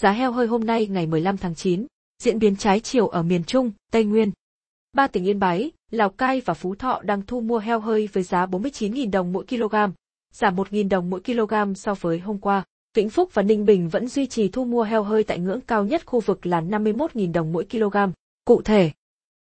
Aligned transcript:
Giá 0.00 0.12
heo 0.12 0.32
hơi 0.32 0.46
hôm 0.46 0.64
nay 0.64 0.86
ngày 0.86 1.06
15 1.06 1.36
tháng 1.36 1.54
9, 1.54 1.86
diễn 2.22 2.38
biến 2.38 2.56
trái 2.56 2.80
chiều 2.80 3.08
ở 3.08 3.22
miền 3.22 3.44
Trung, 3.44 3.72
Tây 3.92 4.04
Nguyên. 4.04 4.30
Ba 4.92 5.06
tỉnh 5.06 5.24
Yên 5.24 5.38
Bái, 5.38 5.70
Lào 5.90 6.10
Cai 6.10 6.40
và 6.40 6.54
Phú 6.54 6.74
Thọ 6.74 7.00
đang 7.02 7.22
thu 7.22 7.40
mua 7.40 7.58
heo 7.58 7.80
hơi 7.80 8.08
với 8.12 8.22
giá 8.22 8.46
49.000 8.46 9.10
đồng 9.10 9.32
mỗi 9.32 9.44
kg, 9.46 9.74
giảm 10.32 10.56
1.000 10.56 10.88
đồng 10.88 11.10
mỗi 11.10 11.20
kg 11.20 11.74
so 11.76 11.94
với 11.94 12.18
hôm 12.18 12.38
qua. 12.38 12.64
Vĩnh 12.94 13.10
Phúc 13.10 13.30
và 13.34 13.42
Ninh 13.42 13.64
Bình 13.64 13.88
vẫn 13.88 14.08
duy 14.08 14.26
trì 14.26 14.48
thu 14.48 14.64
mua 14.64 14.82
heo 14.82 15.02
hơi 15.02 15.24
tại 15.24 15.38
ngưỡng 15.38 15.60
cao 15.60 15.84
nhất 15.84 16.06
khu 16.06 16.20
vực 16.20 16.46
là 16.46 16.60
51.000 16.60 17.32
đồng 17.32 17.52
mỗi 17.52 17.66
kg. 17.70 17.96
Cụ 18.44 18.62
thể, 18.62 18.90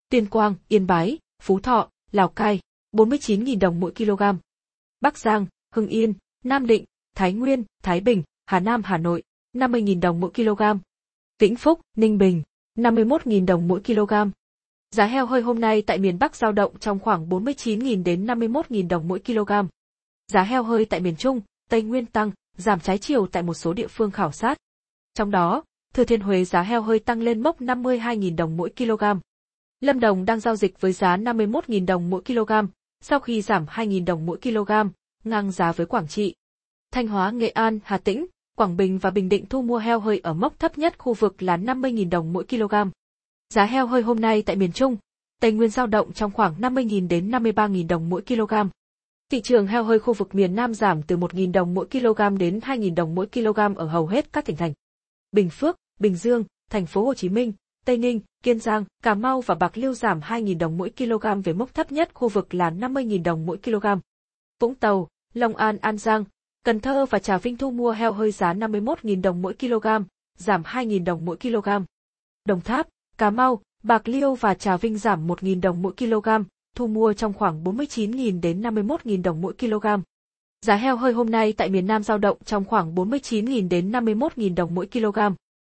Tuyên 0.10 0.26
Quang, 0.26 0.55
Yên 0.68 0.88
Bái, 0.88 1.18
Phú 1.42 1.60
Thọ, 1.60 1.89
Lào 2.12 2.30
Cai, 2.30 2.60
49.000 2.92 3.60
đồng 3.60 3.80
mỗi 3.80 3.92
kg. 3.92 4.24
Bắc 5.02 5.18
Giang, 5.18 5.46
Hưng 5.74 5.88
Yên, 5.88 6.14
Nam 6.44 6.68
Định, 6.68 6.86
Thái 7.16 7.34
Nguyên, 7.34 7.64
Thái 7.84 8.00
Bình, 8.00 8.24
Hà 8.46 8.60
Nam 8.60 8.82
Hà 8.86 8.98
Nội, 8.98 9.24
50.000 9.58 10.00
đồng 10.02 10.20
mỗi 10.20 10.32
kg. 10.36 10.62
Vĩnh 11.39 11.55
Phúc, 11.55 11.82
Ninh 11.96 12.18
Bình, 12.18 12.44
51.000 12.78 13.46
đồng 13.46 13.68
mỗi 13.68 13.82
kg. 13.86 14.14
Giá 14.92 15.06
heo 15.06 15.25
hơi 15.25 15.42
hôm 15.42 15.60
nay 15.60 15.82
tại 15.82 15.98
miền 15.98 16.20
Bắc 16.20 16.36
giao 16.36 16.52
động 16.52 16.79
trong 16.79 17.00
khoảng 17.00 17.29
49.000 17.29 18.04
đến 18.04 18.25
51.000 18.25 18.88
đồng 18.88 19.07
mỗi 19.07 19.20
kg. 19.20 19.51
Giá 20.32 20.43
heo 20.43 20.64
hơi 20.64 20.86
tại 20.86 21.00
miền 21.00 21.15
Trung, 21.15 21.42
Tây 21.70 21.82
Nguyên 21.82 22.06
tăng, 22.06 22.32
giảm 22.57 22.79
trái 22.79 22.98
chiều 22.98 23.28
tại 23.28 23.43
một 23.43 23.54
số 23.54 23.74
địa 23.74 23.88
phương 23.88 24.12
khảo 24.12 24.32
sát. 24.32 24.57
Trong 25.14 25.32
đó, 25.32 25.64
Thừa 25.93 26.04
Thiên 26.04 26.21
Huế 26.21 26.46
giá 26.46 26.62
heo 26.62 26.82
hơi 26.82 27.00
tăng 27.00 27.21
lên 27.21 27.43
mốc 27.43 27.62
52.000 27.62 28.36
đồng 28.36 28.57
mỗi 28.57 28.70
kg. 28.78 29.04
Lâm 29.79 30.00
Đồng 30.00 30.26
đang 30.26 30.39
giao 30.39 30.56
dịch 30.56 30.82
với 30.82 30.92
giá 30.92 31.18
51.000 31.18 31.86
đồng 31.86 32.09
mỗi 32.09 32.22
kg, 32.22 32.52
sau 33.02 33.20
khi 33.20 33.42
giảm 33.42 33.66
2.000 33.66 34.06
đồng 34.06 34.26
mỗi 34.26 34.38
kg, 34.44 34.72
ngang 35.23 35.52
giá 35.52 35.72
với 35.72 35.86
Quảng 35.86 36.08
Trị. 36.08 36.36
Thanh 36.92 37.08
Hóa, 37.08 37.31
Nghệ 37.31 37.50
An, 37.50 37.80
Hà 37.84 37.98
Tĩnh, 37.98 38.26
Quảng 38.58 38.78
Bình 38.78 38.97
và 38.97 39.11
Bình 39.11 39.30
Định 39.30 39.45
thu 39.50 39.61
mua 39.61 39.78
heo 39.78 40.00
hơi 40.00 40.20
ở 40.20 40.34
mốc 40.34 40.59
thấp 40.59 40.78
nhất 40.78 40.98
khu 40.98 41.14
vực 41.14 41.44
là 41.44 41.58
50.000 41.58 42.09
đồng 42.09 42.34
mỗi 42.34 42.45
kg. 42.50 42.73
Giá 43.53 43.66
heo 43.66 43.88
hơi 43.88 44.02
hôm 44.02 44.20
nay 44.20 44.42
tại 44.42 44.56
miền 44.56 44.72
Trung, 44.72 44.98
Tây 45.42 45.52
Nguyên 45.52 45.70
giao 45.70 45.88
động 45.88 46.14
trong 46.14 46.31
khoảng 46.31 46.56
50.000 46.59 47.08
đến 47.08 47.31
53.000 47.31 47.88
đồng 47.88 48.09
mỗi 48.09 48.22
kg. 48.22 48.54
Thị 49.31 49.42
trường 49.42 49.68
heo 49.68 49.84
hơi 49.84 50.00
khu 50.00 50.14
vực 50.14 50.36
miền 50.36 50.56
Nam 50.56 50.73
giảm 50.73 51.04
từ 51.04 51.18
1.000 51.18 51.52
đồng 51.52 51.73
mỗi 51.73 51.88
kg 51.88 52.38
đến 52.38 52.59
2.000 52.59 52.96
đồng 52.96 53.16
mỗi 53.16 53.28
kg 53.28 53.76
ở 53.76 53.86
hầu 53.86 54.08
hết 54.08 54.34
các 54.34 54.46
tỉnh 54.46 54.56
thành. 54.56 54.74
Bình 55.31 55.50
Phước, 55.50 55.76
Bình 56.00 56.16
Dương, 56.16 56.44
Thành 56.72 56.86
phố 56.86 57.06
Hồ 57.06 57.14
Chí 57.14 57.30
Minh, 57.30 57.53
Tây 57.86 57.98
Ninh, 57.98 58.20
Kiên 58.44 58.59
Giang, 58.59 58.86
Cà 59.03 59.14
Mau 59.14 59.42
và 59.42 59.56
Bạc 59.56 59.78
Liêu 59.78 59.94
giảm 59.94 60.20
2.000 60.20 60.58
đồng 60.58 60.78
mỗi 60.78 60.92
kg 60.98 61.42
về 61.44 61.53
mốc 61.53 61.74
thấp 61.74 61.92
nhất 61.92 62.14
khu 62.14 62.30
vực 62.30 62.53
là 62.53 62.70
50.000 62.70 63.24
đồng 63.24 63.46
mỗi 63.46 63.58
kg. 63.58 63.86
Vũng 64.59 64.76
Tàu, 64.76 65.08
Long 65.34 65.56
An, 65.56 65.78
An 65.78 65.98
Giang, 65.98 66.24
Cần 66.67 66.80
Thơ 66.80 67.05
và 67.05 67.19
Trà 67.19 67.38
Vinh 67.38 67.58
thu 67.58 67.72
mua 67.72 67.91
heo 67.91 68.11
hơi 68.11 68.31
giá 68.31 68.53
51.000 68.53 69.22
đồng 69.22 69.41
mỗi 69.41 69.53
kg, 69.53 69.88
giảm 70.38 70.63
2.000 70.63 71.03
đồng 71.03 71.25
mỗi 71.25 71.38
kg. 71.38 71.69
Đồng 72.45 72.61
Tháp, 72.61 72.88
Cà 73.17 73.30
Mau, 73.30 73.61
Bạc 73.83 74.08
Liêu 74.08 74.36
và 74.36 74.53
Trà 74.53 74.78
Vinh 74.78 74.97
giảm 74.97 75.28
1.000 75.28 75.61
đồng 75.61 75.81
mỗi 75.81 75.94
kg, 75.97 76.30
thu 76.75 76.88
mua 76.88 77.13
trong 77.13 77.33
khoảng 77.33 77.63
49.000 77.63 78.41
đến 78.41 78.61
51.000 78.61 79.23
đồng 79.23 79.41
mỗi 79.41 79.53
kg. 79.53 79.88
Giá 80.66 80.75
heo 80.75 80.97
hơi 80.97 81.13
hôm 81.13 81.30
nay 81.30 81.53
tại 81.53 81.69
miền 81.69 81.88
Nam 81.88 82.03
giao 82.03 82.17
động 82.17 82.38
trong 82.45 82.66
khoảng 82.66 82.95
49.000 82.95 83.69
đến 83.69 83.91
51.000 83.91 84.55
đồng 84.55 84.75
mỗi 84.75 84.88
kg. 84.88 85.19